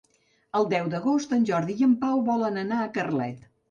[0.59, 3.51] El deu d'agost en Jordi i en Pau volen anar a Carlet.